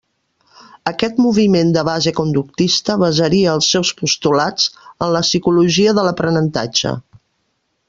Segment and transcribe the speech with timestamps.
[0.91, 4.67] Aquest moviment de base conductista basaria els seus postulats
[5.07, 6.99] en la psicologia de l'aprenentatge.